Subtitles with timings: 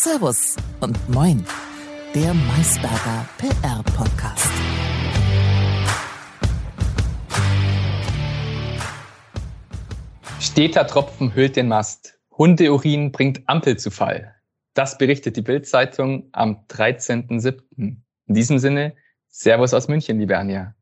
[0.00, 1.44] Servus und Moin,
[2.14, 4.48] der Maisberger PR-Podcast.
[10.38, 12.16] Steter Tropfen hüllt den Mast.
[12.30, 14.36] Hundeurin bringt Ampel zu Fall.
[14.74, 17.64] Das berichtet die Bild-Zeitung am 13.07.
[17.76, 18.94] In diesem Sinne,
[19.26, 20.76] Servus aus München, liebe Anja.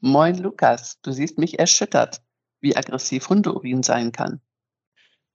[0.00, 1.00] Moin, Lukas.
[1.00, 2.20] Du siehst mich erschüttert,
[2.60, 4.42] wie aggressiv Hundeurin sein kann.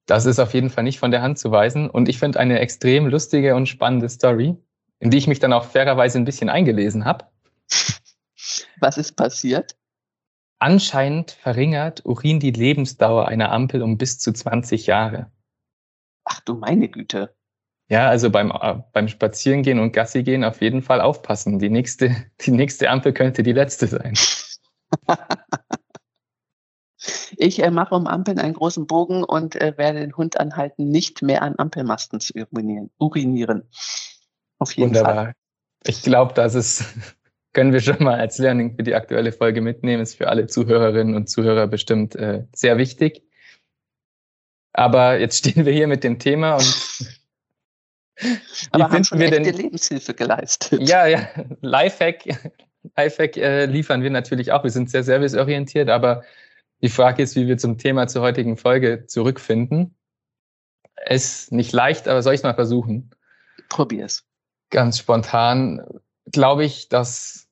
[0.06, 1.90] Das ist auf jeden Fall nicht von der Hand zu weisen.
[1.90, 4.56] Und ich finde eine extrem lustige und spannende Story,
[5.00, 7.26] in die ich mich dann auch fairerweise ein bisschen eingelesen habe.
[8.80, 9.76] Was ist passiert?
[10.58, 15.30] Anscheinend verringert Urin die Lebensdauer einer Ampel um bis zu 20 Jahre.
[16.24, 17.34] Ach du meine Güte.
[17.88, 21.58] Ja, also beim, äh, beim Spazierengehen und Gassi gehen auf jeden Fall aufpassen.
[21.58, 24.14] Die nächste, die nächste Ampel könnte die letzte sein.
[27.38, 31.22] Ich äh, mache um Ampeln einen großen Bogen und äh, werde den Hund anhalten, nicht
[31.22, 32.90] mehr an Ampelmasten zu urinieren.
[32.98, 33.68] urinieren.
[34.58, 35.14] Auf jeden Wunderbar.
[35.14, 35.32] Fall.
[35.86, 36.84] Ich glaube, das ist,
[37.52, 40.02] können wir schon mal als Learning für die aktuelle Folge mitnehmen.
[40.02, 43.22] Ist für alle Zuhörerinnen und Zuhörer bestimmt äh, sehr wichtig.
[44.72, 47.16] Aber jetzt stehen wir hier mit dem Thema und
[48.70, 50.80] Aber haben schon wir denn, Lebenshilfe geleistet.
[50.88, 51.28] Ja, ja,
[51.60, 52.24] Lifehack,
[52.96, 54.64] Lifehack äh, liefern wir natürlich auch.
[54.64, 56.22] Wir sind sehr serviceorientiert, aber
[56.82, 59.96] die Frage ist, wie wir zum Thema zur heutigen Folge zurückfinden.
[61.06, 63.10] Ist nicht leicht, aber soll ich es mal versuchen?
[63.68, 64.24] Probier's.
[64.70, 65.84] Ganz spontan
[66.32, 67.48] glaube ich, dass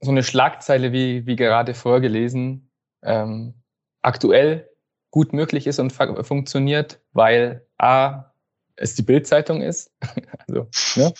[0.00, 2.70] so eine Schlagzeile wie, wie gerade vorgelesen
[3.02, 3.54] ähm,
[4.02, 4.68] aktuell
[5.10, 8.32] gut möglich ist und funktioniert, weil A,
[8.76, 9.92] es die Bildzeitung ist.
[10.48, 11.14] also, ne?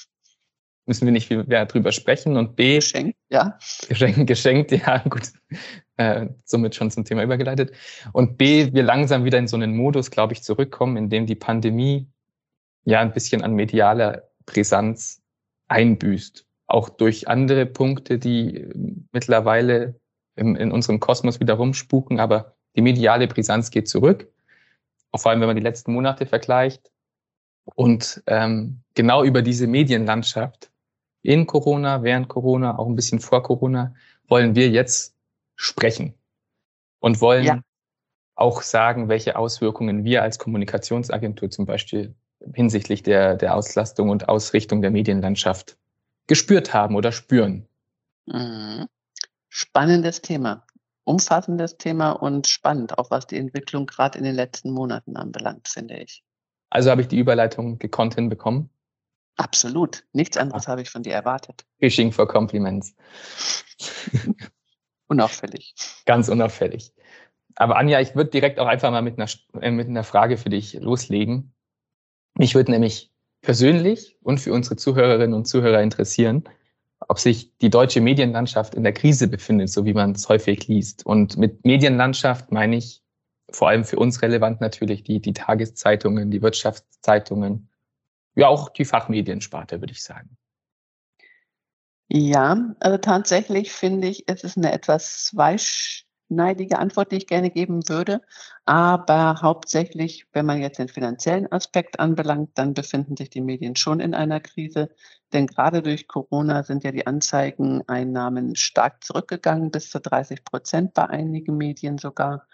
[0.86, 2.36] Müssen wir nicht viel mehr drüber sprechen.
[2.36, 2.76] Und B.
[2.76, 3.58] Geschenkt, ja.
[3.88, 5.32] Geschenkt, geschenkt, ja, gut.
[5.96, 7.72] Äh, somit schon zum Thema übergeleitet.
[8.12, 11.36] Und B, wir langsam wieder in so einen Modus, glaube ich, zurückkommen, in dem die
[11.36, 12.08] Pandemie
[12.84, 15.22] ja ein bisschen an medialer Brisanz
[15.68, 16.46] einbüßt.
[16.66, 18.66] Auch durch andere Punkte, die
[19.12, 19.94] mittlerweile
[20.34, 24.28] im, in unserem Kosmos wieder rumspuken, aber die mediale Brisanz geht zurück.
[25.12, 26.90] Auch vor allem, wenn man die letzten Monate vergleicht.
[27.76, 30.70] Und ähm, genau über diese Medienlandschaft
[31.22, 33.94] in Corona, während Corona, auch ein bisschen vor Corona,
[34.26, 35.13] wollen wir jetzt
[35.56, 36.14] sprechen
[36.98, 37.60] und wollen ja.
[38.34, 42.14] auch sagen, welche Auswirkungen wir als Kommunikationsagentur zum Beispiel
[42.52, 45.76] hinsichtlich der, der Auslastung und Ausrichtung der Medienlandschaft
[46.26, 47.66] gespürt haben oder spüren.
[48.26, 48.86] Mhm.
[49.48, 50.66] Spannendes Thema,
[51.04, 55.98] umfassendes Thema und spannend, auch was die Entwicklung gerade in den letzten Monaten anbelangt, finde
[55.98, 56.24] ich.
[56.70, 58.68] Also habe ich die Überleitung gekonnt hinbekommen?
[59.36, 60.04] Absolut.
[60.12, 60.72] Nichts anderes ah.
[60.72, 61.64] habe ich von dir erwartet.
[61.78, 62.94] Fishing for Compliments.
[65.06, 65.74] Unauffällig.
[66.06, 66.92] Ganz unauffällig.
[67.56, 69.28] Aber Anja, ich würde direkt auch einfach mal mit einer,
[69.60, 71.54] äh, mit einer Frage für dich loslegen.
[72.36, 76.44] Mich würde nämlich persönlich und für unsere Zuhörerinnen und Zuhörer interessieren,
[77.08, 81.04] ob sich die deutsche Medienlandschaft in der Krise befindet, so wie man es häufig liest.
[81.06, 83.02] Und mit Medienlandschaft meine ich
[83.50, 87.68] vor allem für uns relevant natürlich die, die Tageszeitungen, die Wirtschaftszeitungen,
[88.34, 90.36] ja auch die Fachmediensparte, würde ich sagen.
[92.10, 97.88] Ja, also tatsächlich finde ich, es ist eine etwas zweischneidige Antwort, die ich gerne geben
[97.88, 98.20] würde.
[98.66, 104.00] Aber hauptsächlich, wenn man jetzt den finanziellen Aspekt anbelangt, dann befinden sich die Medien schon
[104.00, 104.90] in einer Krise.
[105.32, 111.06] Denn gerade durch Corona sind ja die Anzeigeneinnahmen stark zurückgegangen, bis zu 30 Prozent bei
[111.08, 112.46] einigen Medien sogar.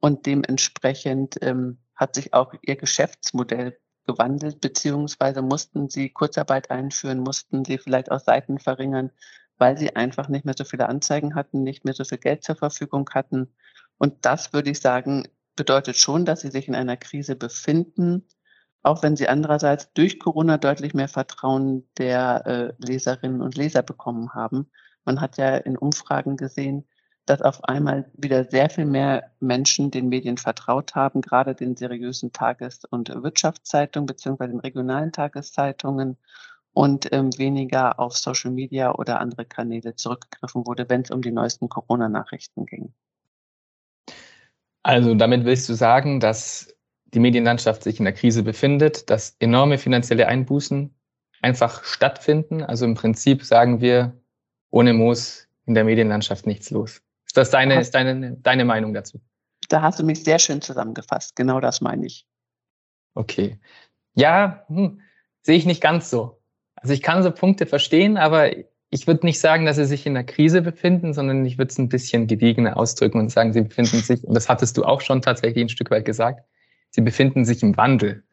[0.00, 7.64] Und dementsprechend ähm, hat sich auch ihr Geschäftsmodell gewandelt, beziehungsweise mussten sie Kurzarbeit einführen, mussten
[7.64, 9.10] sie vielleicht auch Seiten verringern,
[9.58, 12.56] weil sie einfach nicht mehr so viele Anzeigen hatten, nicht mehr so viel Geld zur
[12.56, 13.54] Verfügung hatten.
[13.98, 18.26] Und das würde ich sagen, bedeutet schon, dass sie sich in einer Krise befinden,
[18.82, 24.34] auch wenn sie andererseits durch Corona deutlich mehr Vertrauen der äh, Leserinnen und Leser bekommen
[24.34, 24.70] haben.
[25.04, 26.86] Man hat ja in Umfragen gesehen,
[27.26, 32.32] dass auf einmal wieder sehr viel mehr Menschen den Medien vertraut haben, gerade den seriösen
[32.32, 36.16] Tages- und Wirtschaftszeitungen beziehungsweise den regionalen Tageszeitungen
[36.72, 41.32] und ähm, weniger auf Social Media oder andere Kanäle zurückgegriffen wurde, wenn es um die
[41.32, 42.92] neuesten Corona-Nachrichten ging.
[44.82, 46.72] Also damit willst du sagen, dass
[47.06, 50.94] die Medienlandschaft sich in der Krise befindet, dass enorme finanzielle Einbußen
[51.42, 52.62] einfach stattfinden.
[52.62, 54.20] Also im Prinzip sagen wir,
[54.70, 57.02] ohne Moos in der Medienlandschaft nichts los.
[57.36, 59.20] Ist das deine, ist deine, deine Meinung dazu?
[59.68, 61.36] Da hast du mich sehr schön zusammengefasst.
[61.36, 62.26] Genau das meine ich.
[63.14, 63.60] Okay.
[64.14, 65.02] Ja, hm,
[65.42, 66.40] sehe ich nicht ganz so.
[66.76, 68.52] Also ich kann so Punkte verstehen, aber
[68.88, 71.78] ich würde nicht sagen, dass sie sich in einer Krise befinden, sondern ich würde es
[71.78, 75.20] ein bisschen gediegener ausdrücken und sagen, sie befinden sich, und das hattest du auch schon
[75.20, 76.42] tatsächlich ein Stück weit gesagt,
[76.88, 78.24] sie befinden sich im Wandel.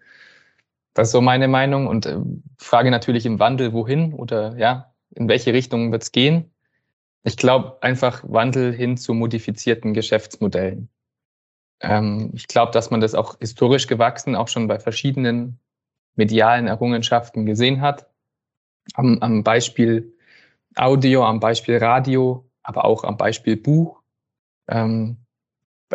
[0.94, 2.19] Das ist so meine Meinung und äh,
[2.57, 6.52] Frage natürlich im Wandel, wohin oder ja, in welche Richtung wird es gehen?
[7.23, 10.89] Ich glaube einfach Wandel hin zu modifizierten Geschäftsmodellen.
[11.79, 15.59] Ähm, ich glaube, dass man das auch historisch gewachsen, auch schon bei verschiedenen
[16.15, 18.07] medialen Errungenschaften gesehen hat.
[18.93, 20.13] Am, am Beispiel
[20.75, 24.01] Audio, am Beispiel Radio, aber auch am Beispiel Buch.
[24.67, 25.17] Ähm,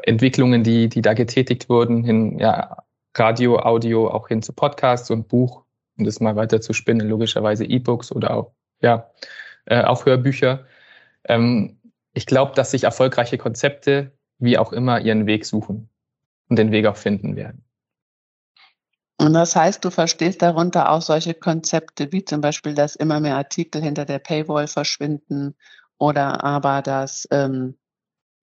[0.02, 2.84] Entwicklungen, die, die da getätigt wurden, hin, ja,
[3.16, 5.64] Radio, Audio, auch hin zu Podcasts und Buch,
[5.98, 9.10] um das mal weiter zu spinnen, logischerweise E-Books oder auch, ja,
[9.64, 10.66] äh, auch Hörbücher.
[11.28, 11.80] Ähm,
[12.14, 15.88] ich glaube, dass sich erfolgreiche Konzepte wie auch immer ihren Weg suchen
[16.48, 17.64] und den Weg auch finden werden.
[19.20, 23.36] Und das heißt, du verstehst darunter auch solche Konzepte wie zum Beispiel, dass immer mehr
[23.36, 25.56] Artikel hinter der Paywall verschwinden
[25.98, 27.76] oder aber, dass ähm,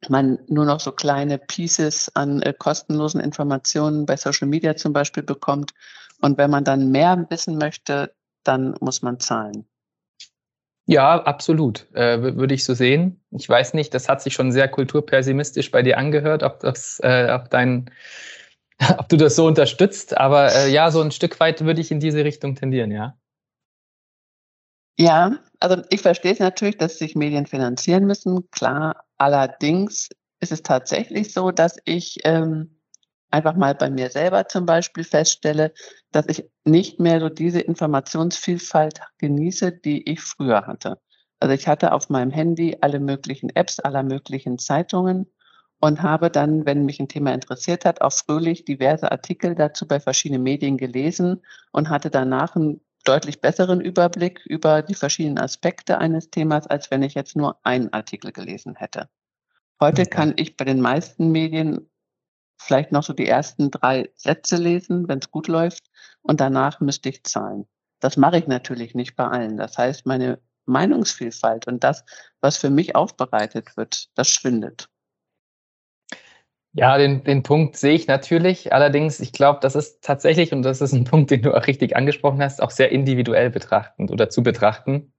[0.10, 5.24] man nur noch so kleine Pieces an äh, kostenlosen Informationen bei Social Media zum Beispiel
[5.24, 5.74] bekommt.
[6.22, 9.66] Und wenn man dann mehr wissen möchte, dann muss man zahlen.
[10.88, 11.88] Ja, absolut.
[11.94, 13.20] Äh, würde ich so sehen.
[13.32, 17.32] Ich weiß nicht, das hat sich schon sehr kulturpessimistisch bei dir angehört, ob das, äh,
[17.32, 17.90] ob dein
[18.98, 20.18] ob du das so unterstützt.
[20.18, 23.18] Aber äh, ja, so ein Stück weit würde ich in diese Richtung tendieren, ja.
[24.98, 29.04] Ja, also ich verstehe natürlich, dass sich Medien finanzieren müssen, klar.
[29.18, 30.10] Allerdings
[30.40, 32.75] ist es tatsächlich so, dass ich ähm,
[33.36, 35.74] einfach mal bei mir selber zum Beispiel feststelle,
[36.12, 41.00] dass ich nicht mehr so diese Informationsvielfalt genieße, die ich früher hatte.
[41.40, 45.30] Also ich hatte auf meinem Handy alle möglichen Apps, aller möglichen Zeitungen
[45.82, 50.00] und habe dann, wenn mich ein Thema interessiert hat, auch fröhlich diverse Artikel dazu bei
[50.00, 51.44] verschiedenen Medien gelesen
[51.74, 57.04] und hatte danach einen deutlich besseren Überblick über die verschiedenen Aspekte eines Themas, als wenn
[57.04, 59.10] ich jetzt nur einen Artikel gelesen hätte.
[59.82, 61.90] Heute kann ich bei den meisten Medien
[62.58, 65.86] vielleicht noch so die ersten drei Sätze lesen, wenn es gut läuft,
[66.22, 67.68] und danach müsste ich zahlen.
[68.00, 69.58] Das mache ich natürlich nicht bei allen.
[69.58, 72.04] Das heißt, meine Meinungsvielfalt und das,
[72.42, 74.90] was für mich aufbereitet wird, das schwindet.
[76.74, 78.74] Ja, den, den Punkt sehe ich natürlich.
[78.74, 81.96] Allerdings, ich glaube, das ist tatsächlich, und das ist ein Punkt, den du auch richtig
[81.96, 85.14] angesprochen hast, auch sehr individuell betrachtend oder zu betrachten,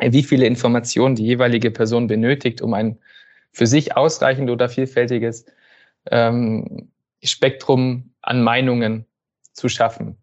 [0.00, 2.98] wie viele Informationen die jeweilige Person benötigt, um ein
[3.52, 5.44] für sich ausreichend oder vielfältiges
[6.10, 9.06] ähm, Spektrum an Meinungen
[9.52, 10.18] zu schaffen.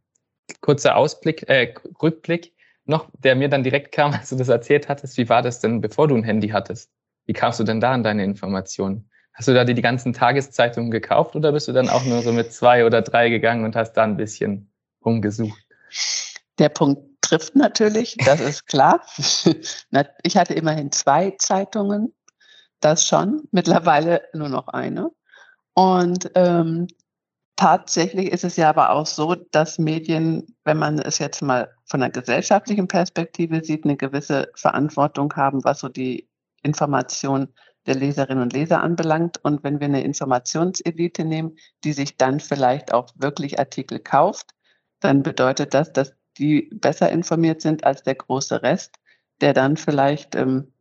[0.62, 2.54] Kurzer Ausblick, äh, Rückblick
[2.86, 5.18] noch, der mir dann direkt kam, als du das erzählt hattest.
[5.18, 6.92] Wie war das denn, bevor du ein Handy hattest?
[7.26, 9.10] Wie kamst du denn da an deine Informationen?
[9.34, 12.34] Hast du da die, die ganzen Tageszeitungen gekauft oder bist du dann auch nur so
[12.34, 14.70] mit zwei oder drei gegangen und hast da ein bisschen
[15.06, 15.64] rumgesucht?
[16.58, 19.02] Der Punkt trifft natürlich, das ist klar.
[20.24, 22.14] Ich hatte immerhin zwei Zeitungen,
[22.82, 25.10] das schon, mittlerweile nur noch eine.
[25.80, 26.88] Und ähm,
[27.56, 32.04] tatsächlich ist es ja aber auch so, dass Medien, wenn man es jetzt mal von
[32.04, 36.28] einer gesellschaftlichen Perspektive sieht, eine gewisse Verantwortung haben, was so die
[36.64, 37.48] Information
[37.86, 39.38] der Leserinnen und Leser anbelangt.
[39.46, 41.56] Und wenn wir eine Informationselite nehmen,
[41.86, 44.52] die sich dann vielleicht auch wirklich Artikel kauft,
[45.00, 48.98] dann bedeutet das, dass die besser informiert sind als der große Rest,
[49.40, 50.74] der dann vielleicht ähm,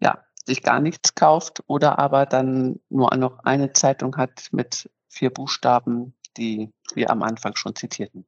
[0.00, 5.30] ja, sich gar nichts kauft oder aber dann nur noch eine Zeitung hat mit vier
[5.30, 8.26] Buchstaben, die wir am Anfang schon zitierten.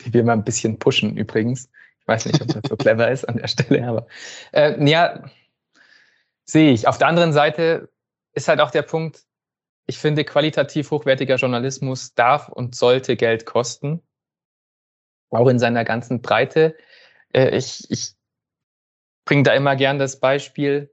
[0.00, 1.68] Die wir mal ein bisschen pushen übrigens.
[2.00, 4.06] Ich weiß nicht, ob das so clever ist an der Stelle, aber
[4.52, 5.24] äh, ja,
[6.44, 6.88] sehe ich.
[6.88, 7.90] Auf der anderen Seite
[8.32, 9.24] ist halt auch der Punkt,
[9.86, 14.02] ich finde, qualitativ hochwertiger Journalismus darf und sollte Geld kosten.
[15.30, 16.76] Auch in seiner ganzen Breite.
[17.32, 18.14] Äh, ich, ich
[19.24, 20.92] bringe da immer gern das Beispiel,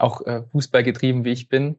[0.00, 1.78] auch äh, Fußball getrieben wie ich bin.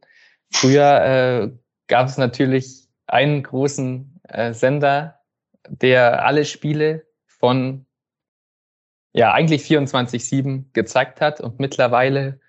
[0.52, 1.52] Früher äh,
[1.88, 5.20] gab es natürlich einen großen äh, Sender,
[5.68, 7.86] der alle Spiele von
[9.14, 12.40] ja eigentlich 24/7 gezeigt hat und mittlerweile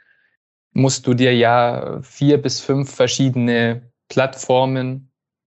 [0.72, 5.10] musst du dir ja vier bis fünf verschiedene Plattformen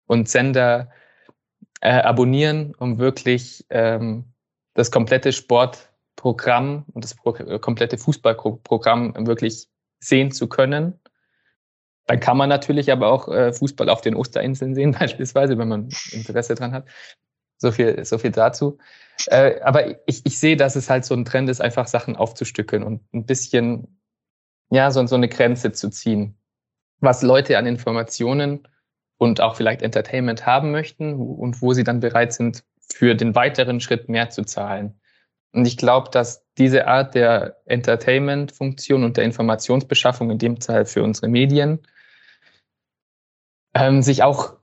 [0.07, 0.91] und Sender
[1.81, 4.33] äh, abonnieren, um wirklich ähm,
[4.75, 9.69] das komplette Sportprogramm und das Pro komplette Fußballprogramm wirklich
[10.03, 11.01] sehen zu können.
[12.07, 15.89] Dann kann man natürlich aber auch äh, Fußball auf den Osterinseln sehen, beispielsweise, wenn man
[16.11, 16.87] Interesse dran hat.
[17.59, 18.79] So viel, so viel dazu.
[19.27, 22.83] Äh, aber ich, ich sehe, dass es halt so ein Trend ist, einfach Sachen aufzustückeln
[22.83, 24.01] und ein bisschen
[24.71, 26.39] ja, so, so eine Grenze zu ziehen,
[26.99, 28.67] was Leute an Informationen
[29.19, 33.81] und auch vielleicht Entertainment haben möchten und wo sie dann bereit sind, für den weiteren
[33.81, 34.99] Schritt mehr zu zahlen.
[35.53, 41.03] Und ich glaube, dass diese Art der Entertainment-Funktion und der Informationsbeschaffung, in dem Fall für
[41.03, 41.81] unsere Medien,
[43.75, 44.57] ähm, sich auch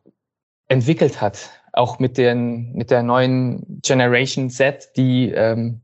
[0.68, 1.50] entwickelt hat.
[1.72, 5.82] auch mit, den, mit der neuen Generation Z, die ähm,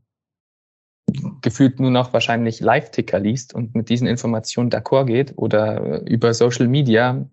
[1.40, 6.66] gefühlt nur noch wahrscheinlich Live-Ticker liest und mit diesen Informationen d'accord geht oder über Social
[6.66, 7.24] Media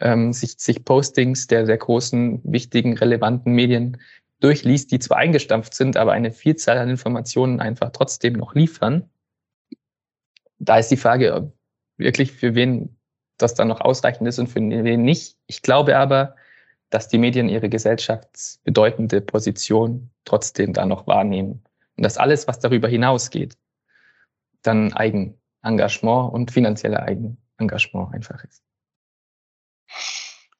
[0.00, 4.00] ähm, sich, sich Postings der, der großen, wichtigen, relevanten Medien
[4.40, 9.08] durchliest, die zwar eingestampft sind, aber eine Vielzahl an Informationen einfach trotzdem noch liefern.
[10.58, 11.52] Da ist die Frage,
[11.96, 12.96] wirklich für wen
[13.38, 15.36] das dann noch ausreichend ist und für wen nicht.
[15.46, 16.36] Ich glaube aber,
[16.90, 21.64] dass die Medien ihre gesellschaftsbedeutende Position trotzdem da noch wahrnehmen.
[21.96, 23.56] Und dass alles, was darüber hinausgeht,
[24.62, 28.62] dann Eigenengagement und finanzielle Eigenengagement einfach ist.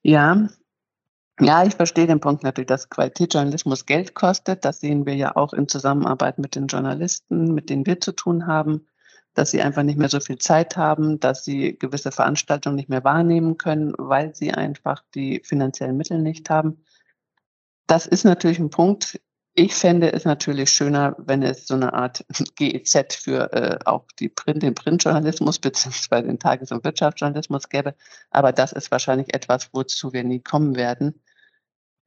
[0.02, 0.48] Ja,
[1.40, 4.64] ja, ich verstehe den Punkt natürlich, dass Qualitätsjournalismus Geld kostet.
[4.64, 8.46] Das sehen wir ja auch in Zusammenarbeit mit den Journalisten, mit denen wir zu tun
[8.46, 8.86] haben,
[9.34, 13.02] dass sie einfach nicht mehr so viel Zeit haben, dass sie gewisse Veranstaltungen nicht mehr
[13.02, 16.84] wahrnehmen können, weil sie einfach die finanziellen Mittel nicht haben.
[17.88, 19.20] Das ist natürlich ein Punkt.
[19.56, 22.24] Ich fände es natürlich schöner, wenn es so eine Art
[22.56, 27.94] GEZ für äh, auch die Print, den Printjournalismus beziehungsweise den Tages- und Wirtschaftsjournalismus gäbe.
[28.30, 31.20] Aber das ist wahrscheinlich etwas, wozu wir nie kommen werden.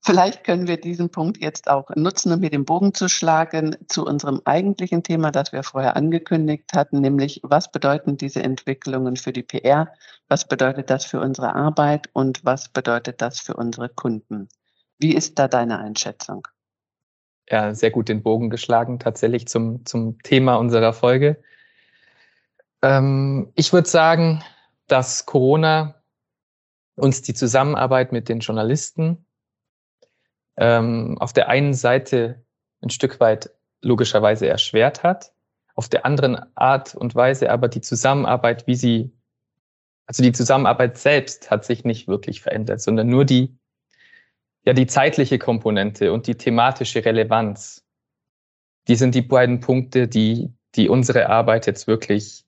[0.08, 4.06] Vielleicht können wir diesen Punkt jetzt auch nutzen, um hier den Bogen zu schlagen zu
[4.06, 9.44] unserem eigentlichen Thema, das wir vorher angekündigt hatten, nämlich was bedeuten diese Entwicklungen für die
[9.44, 9.92] PR,
[10.30, 14.48] was bedeutet das für unsere Arbeit und was bedeutet das für unsere Kunden.
[14.98, 16.48] Wie ist da deine Einschätzung?
[17.50, 21.44] Ja, sehr gut den Bogen geschlagen, tatsächlich zum, zum Thema unserer Folge.
[22.82, 24.42] Ähm, ich würde sagen,
[24.88, 25.96] dass Corona
[26.96, 29.26] uns die Zusammenarbeit mit den Journalisten
[30.58, 32.44] ähm, auf der einen Seite
[32.82, 35.32] ein Stück weit logischerweise erschwert hat,
[35.76, 39.12] auf der anderen Art und Weise aber die Zusammenarbeit, wie sie,
[40.08, 43.56] also die Zusammenarbeit selbst hat sich nicht wirklich verändert, sondern nur die,
[44.66, 47.86] ja, die zeitliche Komponente und die thematische Relevanz.
[48.88, 52.46] Die sind die beiden Punkte, die, die unsere Arbeit jetzt wirklich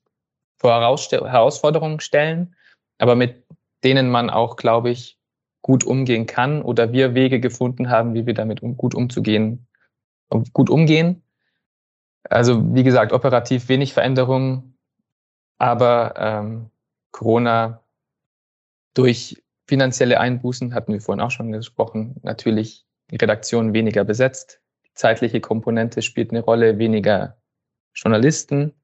[0.56, 2.56] vor Herausforderungen stellen,
[2.98, 3.44] aber mit
[3.84, 5.19] denen man auch, glaube ich,
[5.62, 9.66] gut umgehen kann oder wir Wege gefunden haben, wie wir damit um, gut umzugehen,
[10.52, 11.22] gut umgehen.
[12.24, 14.76] Also wie gesagt, operativ wenig Veränderungen,
[15.58, 16.70] aber ähm,
[17.10, 17.82] Corona
[18.94, 24.60] durch finanzielle Einbußen, hatten wir vorhin auch schon gesprochen, natürlich die Redaktion weniger besetzt.
[24.94, 27.36] Zeitliche Komponente spielt eine Rolle, weniger
[27.94, 28.74] Journalisten,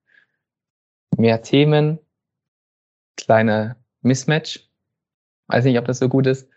[1.17, 1.99] mehr Themen,
[3.17, 4.69] kleiner Mismatch.
[5.49, 6.49] Weiß nicht, ob das so gut ist.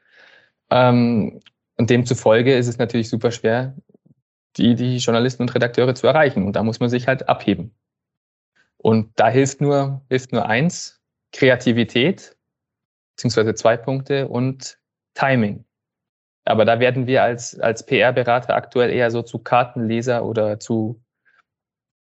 [0.72, 1.40] Ähm,
[1.78, 3.76] und demzufolge ist es natürlich super schwer,
[4.58, 6.46] die, die Journalisten und Redakteure zu erreichen.
[6.46, 7.74] Und da muss man sich halt abheben.
[8.78, 12.36] Und da hilft nur, hilft nur eins, Kreativität,
[13.16, 14.78] beziehungsweise zwei Punkte und
[15.14, 15.66] Timing.
[16.46, 21.02] Aber da werden wir als, als PR-Berater aktuell eher so zu Kartenleser oder zu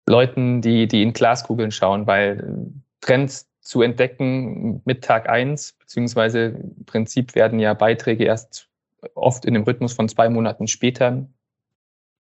[0.08, 6.86] Leuten, die, die in Glaskugeln schauen, weil Trends zu entdecken mit Tag eins beziehungsweise im
[6.86, 8.70] Prinzip werden ja Beiträge erst
[9.16, 11.28] oft in dem Rhythmus von zwei Monaten später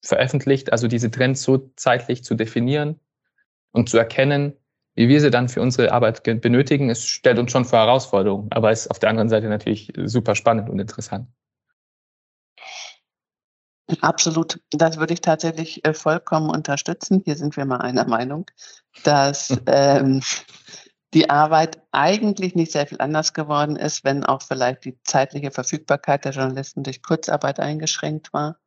[0.01, 0.71] veröffentlicht.
[0.71, 2.99] Also diese Trends so zeitlich zu definieren
[3.71, 4.53] und zu erkennen,
[4.95, 8.71] wie wir sie dann für unsere Arbeit benötigen, es stellt uns schon vor Herausforderungen, aber
[8.71, 11.27] ist auf der anderen Seite natürlich super spannend und interessant.
[14.01, 17.21] Absolut, das würde ich tatsächlich äh, vollkommen unterstützen.
[17.23, 18.49] Hier sind wir mal einer Meinung,
[19.03, 20.21] dass ähm,
[21.13, 26.25] die Arbeit eigentlich nicht sehr viel anders geworden ist, wenn auch vielleicht die zeitliche Verfügbarkeit
[26.25, 28.57] der Journalisten durch Kurzarbeit eingeschränkt war.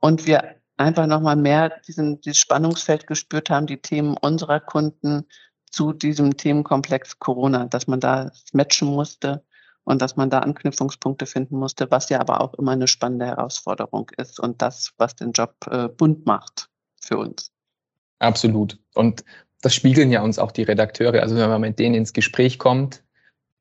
[0.00, 5.26] Und wir einfach nochmal mehr diesen, dieses Spannungsfeld gespürt haben, die Themen unserer Kunden
[5.70, 9.44] zu diesem Themenkomplex Corona, dass man da matchen musste
[9.84, 14.10] und dass man da Anknüpfungspunkte finden musste, was ja aber auch immer eine spannende Herausforderung
[14.16, 17.52] ist und das, was den Job äh, bunt macht für uns.
[18.18, 18.78] Absolut.
[18.94, 19.24] Und
[19.64, 21.22] das spiegeln ja uns auch die Redakteure.
[21.22, 23.02] Also wenn man mit denen ins Gespräch kommt,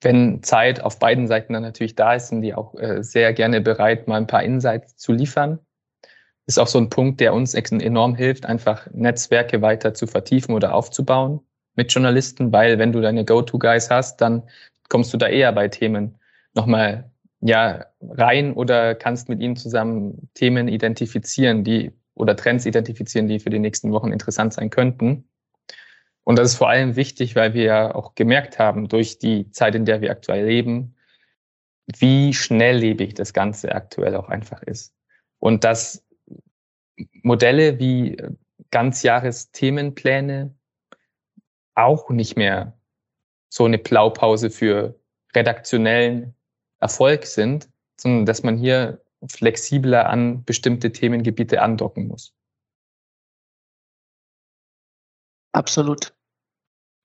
[0.01, 3.61] wenn Zeit auf beiden Seiten dann natürlich da ist, sind die auch äh, sehr gerne
[3.61, 5.59] bereit, mal ein paar Insights zu liefern.
[6.45, 10.75] Ist auch so ein Punkt, der uns enorm hilft, einfach Netzwerke weiter zu vertiefen oder
[10.75, 11.39] aufzubauen
[11.75, 14.43] mit Journalisten, weil wenn du deine Go-To-Guys hast, dann
[14.89, 16.17] kommst du da eher bei Themen
[16.53, 23.39] nochmal ja, rein oder kannst mit ihnen zusammen Themen identifizieren, die oder Trends identifizieren, die
[23.39, 25.27] für die nächsten Wochen interessant sein könnten.
[26.23, 29.75] Und das ist vor allem wichtig, weil wir ja auch gemerkt haben, durch die Zeit,
[29.75, 30.95] in der wir aktuell leben,
[31.85, 34.95] wie schnelllebig das Ganze aktuell auch einfach ist.
[35.39, 36.05] Und dass
[37.23, 38.17] Modelle wie
[38.71, 40.55] Ganzjahresthemenpläne
[41.75, 42.77] auch nicht mehr
[43.49, 44.99] so eine Blaupause für
[45.35, 46.35] redaktionellen
[46.79, 52.33] Erfolg sind, sondern dass man hier flexibler an bestimmte Themengebiete andocken muss.
[55.53, 56.12] Absolut.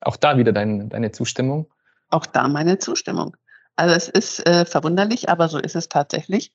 [0.00, 1.68] Auch da wieder dein, deine Zustimmung?
[2.10, 3.36] Auch da meine Zustimmung.
[3.76, 6.52] Also es ist äh, verwunderlich, aber so ist es tatsächlich.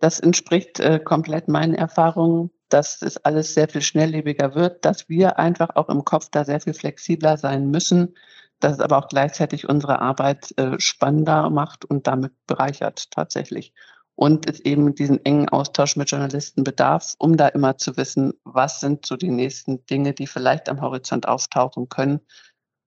[0.00, 5.38] Das entspricht äh, komplett meinen Erfahrungen, dass es alles sehr viel schnelllebiger wird, dass wir
[5.38, 8.14] einfach auch im Kopf da sehr viel flexibler sein müssen,
[8.60, 13.72] dass es aber auch gleichzeitig unsere Arbeit äh, spannender macht und damit bereichert tatsächlich.
[14.14, 18.80] Und es eben diesen engen Austausch mit Journalisten bedarf, um da immer zu wissen, was
[18.80, 22.20] sind so die nächsten Dinge, die vielleicht am Horizont auftauchen können,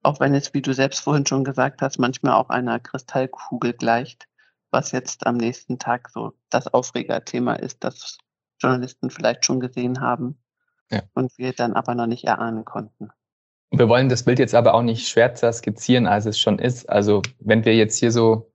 [0.03, 4.27] auch wenn es, wie du selbst vorhin schon gesagt hast, manchmal auch einer Kristallkugel gleicht,
[4.71, 8.17] was jetzt am nächsten Tag so das Aufregerthema ist, das
[8.59, 10.39] Journalisten vielleicht schon gesehen haben
[10.89, 11.01] ja.
[11.13, 13.09] und wir dann aber noch nicht erahnen konnten.
[13.71, 16.89] Wir wollen das Bild jetzt aber auch nicht schwärzer skizzieren, als es schon ist.
[16.89, 18.51] Also wenn wir jetzt hier so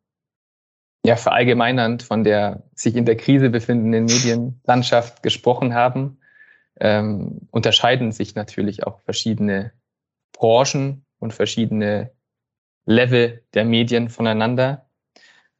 [1.05, 6.19] ja, verallgemeinernd von der sich in der Krise befindenden Medienlandschaft gesprochen haben,
[6.79, 9.73] ähm, unterscheiden sich natürlich auch verschiedene
[10.33, 12.11] Branchen und verschiedene
[12.87, 14.89] Level der Medien voneinander.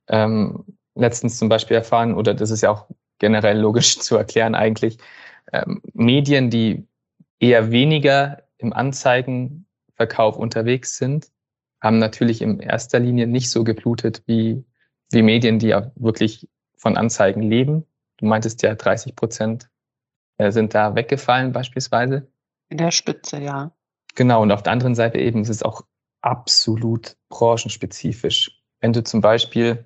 [0.09, 2.87] Ähm, letztens zum Beispiel erfahren, oder das ist ja auch
[3.19, 4.99] generell logisch zu erklären eigentlich,
[5.53, 6.87] ähm, Medien, die
[7.39, 11.31] eher weniger im Anzeigenverkauf unterwegs sind,
[11.81, 14.65] haben natürlich in erster Linie nicht so geblutet wie,
[15.11, 17.85] wie Medien, die auch wirklich von Anzeigen leben.
[18.17, 19.69] Du meintest ja, 30 Prozent
[20.39, 22.27] äh, sind da weggefallen beispielsweise.
[22.69, 23.76] In der Spitze, ja.
[24.17, 25.83] Genau, und auf der anderen Seite eben ist es auch
[26.23, 28.63] absolut branchenspezifisch.
[28.81, 29.85] Wenn du zum Beispiel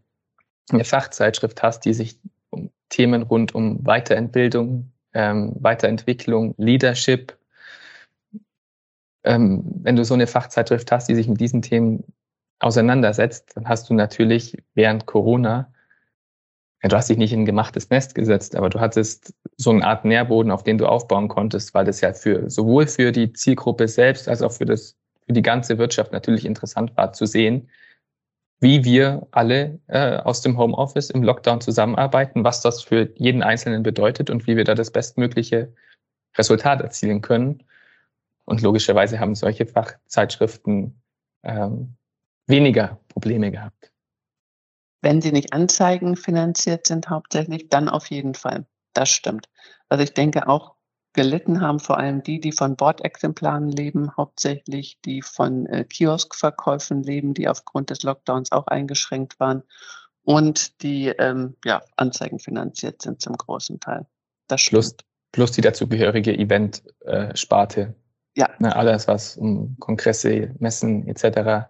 [0.70, 2.18] eine Fachzeitschrift hast, die sich
[2.50, 7.36] um Themen rund um Weiterentbildung, ähm, Weiterentwicklung, Leadership,
[9.24, 12.04] ähm, wenn du so eine Fachzeitschrift hast, die sich mit diesen Themen
[12.60, 15.72] auseinandersetzt, dann hast du natürlich während Corona
[16.88, 20.04] du hast dich nicht in ein gemachtes Nest gesetzt, aber du hattest so eine Art
[20.04, 24.28] Nährboden, auf den du aufbauen konntest, weil das ja für sowohl für die Zielgruppe selbst
[24.28, 24.96] als auch für das
[25.26, 27.68] für die ganze Wirtschaft natürlich interessant war zu sehen,
[28.60, 33.82] wie wir alle äh, aus dem Homeoffice im Lockdown zusammenarbeiten, was das für jeden Einzelnen
[33.82, 35.72] bedeutet und wie wir da das bestmögliche
[36.36, 37.62] Resultat erzielen können.
[38.44, 41.00] Und logischerweise haben solche Fachzeitschriften
[41.42, 41.94] ähm,
[42.46, 43.89] weniger Probleme gehabt.
[45.02, 48.66] Wenn sie nicht Anzeigen finanziert sind hauptsächlich, dann auf jeden Fall.
[48.92, 49.48] Das stimmt.
[49.88, 50.74] Also ich denke auch
[51.12, 57.34] gelitten haben vor allem die, die von Bordexemplaren leben, hauptsächlich die von äh, Kioskverkäufen leben,
[57.34, 59.62] die aufgrund des Lockdowns auch eingeschränkt waren
[60.22, 64.06] und die ähm, ja, Anzeigen finanziert sind zum großen Teil.
[64.46, 64.96] Das plus,
[65.32, 67.80] plus die dazugehörige Event-Sparte.
[67.80, 68.48] Äh, ja.
[68.60, 71.68] Ne, alles, was um Kongresse, Messen etc.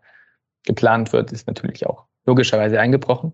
[0.65, 3.33] geplant wird, ist natürlich auch logischerweise eingebrochen.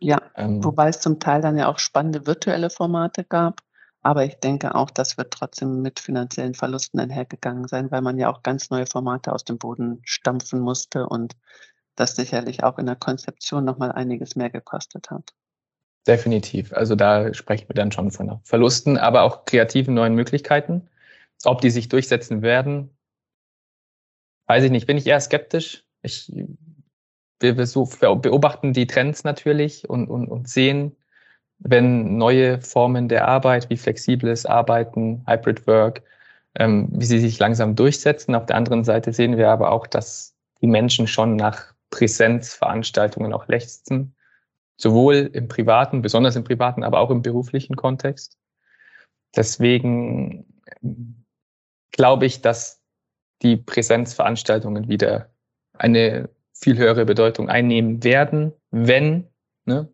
[0.00, 3.62] Ja, ähm, wobei es zum Teil dann ja auch spannende virtuelle Formate gab.
[4.04, 8.28] Aber ich denke auch, das wird trotzdem mit finanziellen Verlusten einhergegangen sein, weil man ja
[8.28, 11.36] auch ganz neue Formate aus dem Boden stampfen musste und
[11.94, 15.32] das sicherlich auch in der Konzeption nochmal einiges mehr gekostet hat.
[16.04, 16.72] Definitiv.
[16.72, 20.88] Also da sprechen wir dann schon von Verlusten, aber auch kreativen neuen Möglichkeiten.
[21.44, 22.90] Ob die sich durchsetzen werden,
[24.46, 24.88] weiß ich nicht.
[24.88, 25.84] Bin ich eher skeptisch.
[26.02, 26.32] Ich
[27.42, 27.54] wir,
[28.16, 30.96] beobachten die Trends natürlich und, und, und sehen,
[31.58, 36.02] wenn neue Formen der Arbeit wie flexibles Arbeiten, Hybrid Work,
[36.56, 38.34] ähm, wie sie sich langsam durchsetzen.
[38.34, 43.48] Auf der anderen Seite sehen wir aber auch, dass die Menschen schon nach Präsenzveranstaltungen auch
[43.48, 44.14] lechzen,
[44.76, 48.38] sowohl im privaten, besonders im privaten, aber auch im beruflichen Kontext.
[49.36, 50.46] Deswegen
[50.82, 51.24] ähm,
[51.92, 52.82] glaube ich, dass
[53.42, 55.30] die Präsenzveranstaltungen wieder
[55.74, 56.28] eine
[56.62, 59.28] viel höhere Bedeutung einnehmen werden, wenn,
[59.64, 59.88] ne,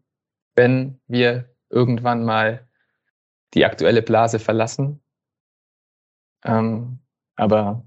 [0.54, 2.66] wenn wir irgendwann mal
[3.54, 5.00] die aktuelle Blase verlassen.
[6.44, 6.98] Ähm,
[7.36, 7.84] aber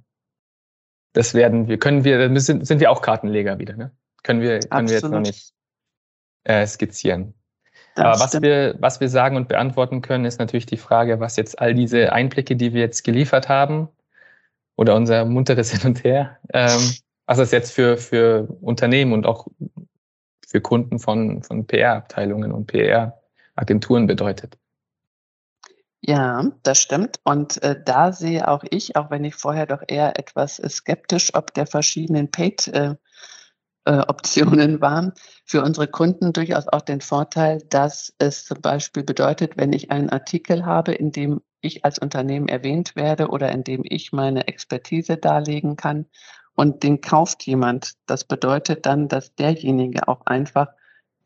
[1.14, 3.92] das werden wir, können wir, sind, sind wir auch Kartenleger wieder, ne?
[4.24, 5.54] Können wir, können wir jetzt noch nicht
[6.44, 7.34] äh, skizzieren.
[7.96, 11.36] Das Aber was wir, was wir sagen und beantworten können, ist natürlich die Frage, was
[11.36, 13.90] jetzt all diese Einblicke, die wir jetzt geliefert haben,
[14.76, 16.94] oder unser munteres Hin und Her, ähm,
[17.32, 19.48] was das jetzt für, für Unternehmen und auch
[20.46, 24.58] für Kunden von, von PR-Abteilungen und PR-Agenturen bedeutet.
[26.02, 27.22] Ja, das stimmt.
[27.24, 31.34] Und äh, da sehe auch ich, auch wenn ich vorher doch eher etwas äh, skeptisch
[31.34, 32.96] ob der verschiedenen Paid äh,
[33.86, 35.14] äh, Optionen waren,
[35.46, 40.10] für unsere Kunden durchaus auch den Vorteil, dass es zum Beispiel bedeutet, wenn ich einen
[40.10, 45.16] Artikel habe, in dem ich als Unternehmen erwähnt werde oder in dem ich meine Expertise
[45.16, 46.08] darlegen kann
[46.56, 47.94] und den kauft jemand.
[48.06, 50.68] Das bedeutet dann, dass derjenige auch einfach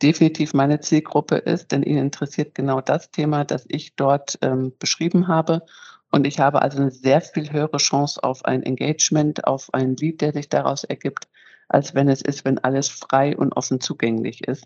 [0.01, 5.27] definitiv meine Zielgruppe ist, denn ihnen interessiert genau das Thema, das ich dort ähm, beschrieben
[5.27, 5.65] habe.
[6.11, 10.21] Und ich habe also eine sehr viel höhere Chance auf ein Engagement, auf ein Lied,
[10.21, 11.27] der sich daraus ergibt,
[11.67, 14.65] als wenn es ist, wenn alles frei und offen zugänglich ist.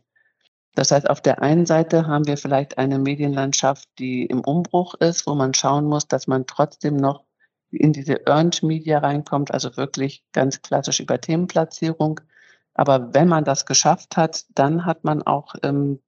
[0.75, 5.25] Das heißt, auf der einen Seite haben wir vielleicht eine Medienlandschaft, die im Umbruch ist,
[5.27, 7.23] wo man schauen muss, dass man trotzdem noch
[7.71, 12.19] in diese Earned Media reinkommt, also wirklich ganz klassisch über Themenplatzierung.
[12.73, 15.99] Aber wenn man das geschafft hat, dann hat man auch ähm,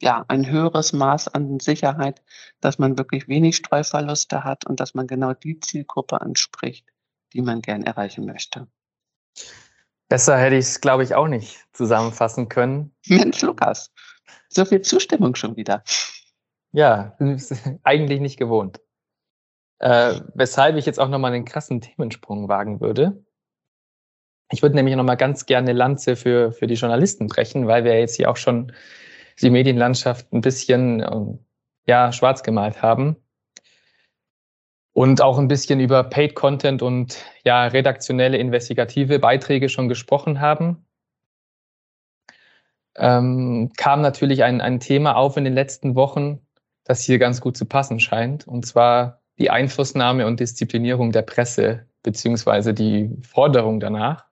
[0.00, 2.22] ja, ein höheres Maß an Sicherheit,
[2.60, 6.86] dass man wirklich wenig Streuverluste hat und dass man genau die Zielgruppe anspricht,
[7.32, 8.68] die man gern erreichen möchte.
[10.08, 12.94] Besser hätte ich es, glaube ich, auch nicht zusammenfassen können.
[13.06, 13.92] Mensch, Lukas,
[14.48, 15.82] so viel Zustimmung schon wieder.
[16.72, 17.16] Ja,
[17.82, 18.80] eigentlich nicht gewohnt.
[19.78, 23.22] Äh, weshalb ich jetzt auch nochmal einen krassen Themensprung wagen würde.
[24.50, 28.16] Ich würde nämlich nochmal ganz gerne Lanze für, für die Journalisten brechen, weil wir jetzt
[28.16, 28.72] hier auch schon
[29.40, 31.40] die Medienlandschaft ein bisschen ähm,
[31.86, 33.16] ja, schwarz gemalt haben.
[34.92, 40.86] Und auch ein bisschen über Paid Content und ja, redaktionelle, investigative Beiträge schon gesprochen haben.
[42.94, 46.40] Ähm, kam natürlich ein, ein Thema auf in den letzten Wochen,
[46.84, 48.48] das hier ganz gut zu passen scheint.
[48.48, 54.24] Und zwar die Einflussnahme und Disziplinierung der Presse, beziehungsweise die Forderung danach.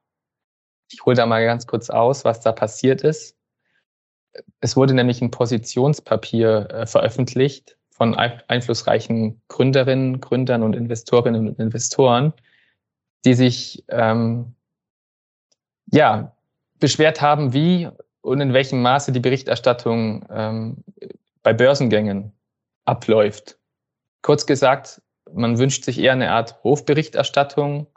[0.90, 3.36] Ich hole da mal ganz kurz aus, was da passiert ist.
[4.60, 12.32] Es wurde nämlich ein Positionspapier äh, veröffentlicht von einflussreichen Gründerinnen, Gründern und Investorinnen und Investoren,
[13.24, 14.54] die sich ähm,
[15.92, 16.36] ja
[16.80, 17.88] beschwert haben, wie
[18.20, 20.84] und in welchem Maße die Berichterstattung ähm,
[21.42, 22.32] bei Börsengängen
[22.84, 23.58] abläuft.
[24.24, 27.88] Kurz gesagt, man wünscht sich eher eine Art Hofberichterstattung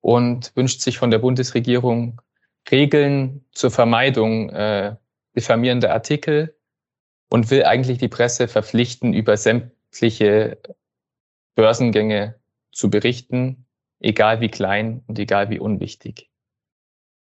[0.00, 2.20] und wünscht sich von der Bundesregierung
[2.68, 4.96] Regeln zur Vermeidung äh,
[5.36, 6.56] diffamierender Artikel
[7.28, 10.58] und will eigentlich die Presse verpflichten, über sämtliche
[11.54, 12.34] Börsengänge
[12.72, 13.64] zu berichten,
[14.00, 16.30] egal wie klein und egal wie unwichtig.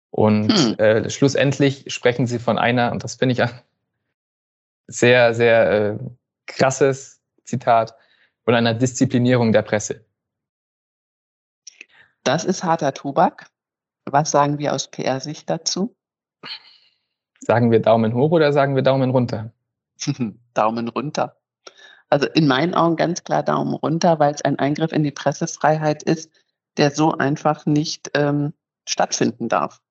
[0.10, 0.80] Und hm.
[0.80, 3.62] äh, schlussendlich sprechen sie von einer, und das finde ich ein
[4.88, 5.98] sehr, sehr äh,
[6.48, 7.94] krasses Zitat,
[8.46, 10.06] von einer Disziplinierung der Presse.
[12.24, 13.50] Das ist harter Tobak.
[14.06, 15.96] Was sagen wir aus PR-Sicht dazu?
[17.40, 19.54] Sagen wir Daumen hoch oder sagen wir Daumen runter?
[20.54, 21.38] Daumen runter.
[22.10, 26.04] Also in meinen Augen ganz klar Daumen runter, weil es ein Eingriff in die Pressefreiheit
[26.04, 26.32] ist,
[26.78, 28.54] der so einfach nicht ähm,
[28.88, 29.82] stattfinden darf.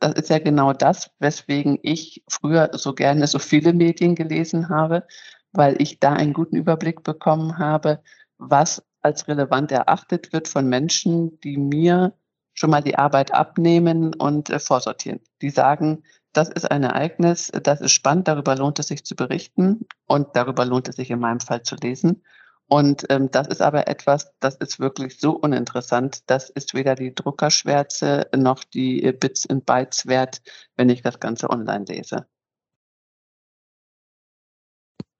[0.00, 5.06] Das ist ja genau das, weswegen ich früher so gerne so viele Medien gelesen habe,
[5.54, 8.02] weil ich da einen guten Überblick bekommen habe,
[8.38, 12.14] was als relevant erachtet wird von Menschen, die mir
[12.54, 15.20] schon mal die Arbeit abnehmen und äh, vorsortieren.
[15.42, 19.86] Die sagen, das ist ein Ereignis, das ist spannend, darüber lohnt es sich zu berichten
[20.06, 22.22] und darüber lohnt es sich in meinem Fall zu lesen.
[22.66, 26.22] Und ähm, das ist aber etwas, das ist wirklich so uninteressant.
[26.26, 30.40] Das ist weder die Druckerschwärze noch die äh, Bits und Bytes wert,
[30.76, 32.26] wenn ich das Ganze online lese.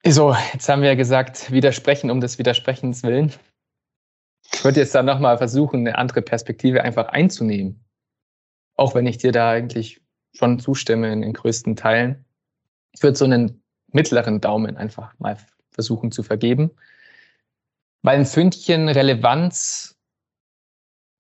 [0.06, 3.32] So, jetzt haben wir ja gesagt, widersprechen um des Widersprechens willen.
[4.52, 7.82] Ich würde jetzt dann nochmal versuchen, eine andere Perspektive einfach einzunehmen.
[8.76, 10.02] Auch wenn ich dir da eigentlich
[10.34, 12.26] schon zustimme in den größten Teilen.
[12.92, 13.62] Ich würde so einen
[13.92, 15.38] mittleren Daumen einfach mal
[15.70, 16.70] versuchen zu vergeben.
[18.02, 19.96] Weil ein Fündchen Relevanz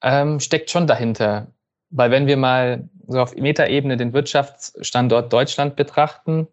[0.02, 1.46] ähm, steckt schon dahinter.
[1.88, 6.48] Weil wenn wir mal so auf Metaebene den Wirtschaftsstandort Deutschland betrachten,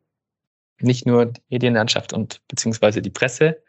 [0.83, 3.61] nicht nur die Medienlandschaft und beziehungsweise die Presse,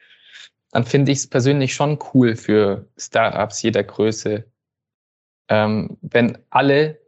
[0.70, 4.44] dann finde ich es persönlich schon cool für Startups jeder Größe,
[5.48, 6.98] ähm, wenn alle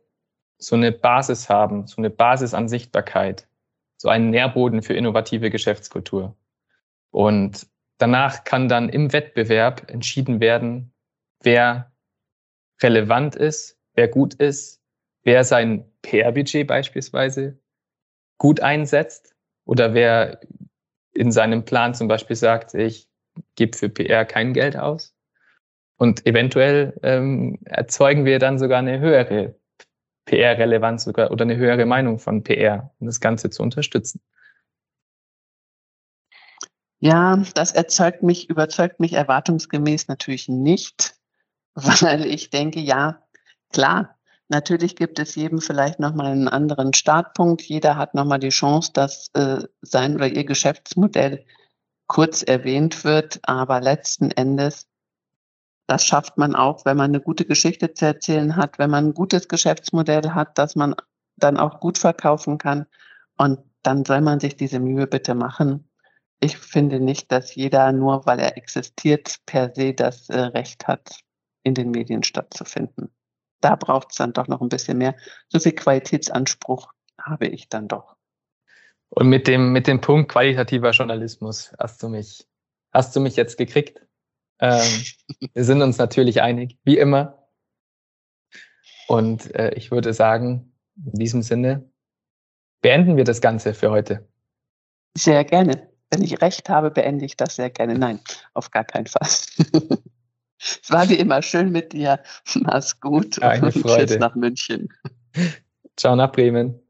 [0.58, 3.48] so eine Basis haben, so eine Basis an Sichtbarkeit,
[3.96, 6.36] so einen Nährboden für innovative Geschäftskultur.
[7.10, 7.66] Und
[7.98, 10.92] danach kann dann im Wettbewerb entschieden werden,
[11.40, 11.92] wer
[12.82, 14.82] relevant ist, wer gut ist,
[15.22, 17.58] wer sein PR-Budget beispielsweise
[18.38, 19.33] gut einsetzt
[19.64, 20.40] oder wer
[21.12, 23.08] in seinem Plan zum Beispiel sagt, ich
[23.56, 25.14] gebe für PR kein Geld aus.
[25.96, 29.54] Und eventuell ähm, erzeugen wir dann sogar eine höhere
[30.26, 34.20] PR-Relevanz sogar oder eine höhere Meinung von PR, um das Ganze zu unterstützen.
[36.98, 41.14] Ja, das erzeugt mich, überzeugt mich erwartungsgemäß natürlich nicht,
[41.74, 43.22] weil ich denke, ja,
[43.70, 44.13] klar,
[44.48, 47.62] Natürlich gibt es jedem vielleicht nochmal einen anderen Startpunkt.
[47.62, 51.46] Jeder hat nochmal die Chance, dass äh, sein oder ihr Geschäftsmodell
[52.06, 53.40] kurz erwähnt wird.
[53.42, 54.86] Aber letzten Endes,
[55.86, 59.14] das schafft man auch, wenn man eine gute Geschichte zu erzählen hat, wenn man ein
[59.14, 60.94] gutes Geschäftsmodell hat, das man
[61.36, 62.86] dann auch gut verkaufen kann.
[63.38, 65.88] Und dann soll man sich diese Mühe bitte machen.
[66.40, 71.20] Ich finde nicht, dass jeder nur, weil er existiert, per se das äh, Recht hat,
[71.62, 73.10] in den Medien stattzufinden.
[73.64, 75.16] Da braucht es dann doch noch ein bisschen mehr.
[75.48, 78.14] So viel Qualitätsanspruch habe ich dann doch.
[79.08, 82.46] Und mit dem, mit dem Punkt qualitativer Journalismus hast du mich,
[82.92, 84.06] hast du mich jetzt gekriegt.
[84.58, 85.04] Ähm,
[85.54, 87.48] wir sind uns natürlich einig, wie immer.
[89.08, 91.90] Und äh, ich würde sagen, in diesem Sinne
[92.82, 94.28] beenden wir das Ganze für heute.
[95.16, 95.88] Sehr gerne.
[96.10, 97.98] Wenn ich recht habe, beende ich das sehr gerne.
[97.98, 98.20] Nein,
[98.52, 99.28] auf gar keinen Fall.
[100.82, 102.20] es war wie immer schön mit dir.
[102.54, 103.42] Mach's gut.
[103.42, 104.06] Eine Freude.
[104.06, 104.88] Tschüss nach München.
[105.96, 106.83] Ciao nach Bremen.